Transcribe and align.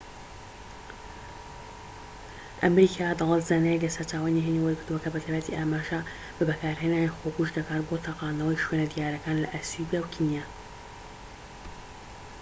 ئەمریکا 2.63 3.07
دەڵێت 3.19 3.43
زانیاری 3.49 3.83
لە 3.85 3.89
سەرچاوەی 3.95 4.35
نهێنی 4.37 4.63
وەرگرتووە 4.63 5.03
کە 5.03 5.09
بە 5.13 5.19
تایبەتی 5.25 5.55
ئاماژە 5.57 5.99
بە 6.37 6.43
بەکارهێنانی 6.49 7.13
خۆکوژ 7.17 7.49
دەکات 7.57 7.81
بۆ 7.87 7.95
تەقاندنەوەی 8.05 8.61
شوێنە 8.63 8.87
دیارەکان 8.93 9.35
لە 9.43 9.47
ئەسیوبیا 9.53 9.99
و 10.01 10.11
کینیا 10.13 10.45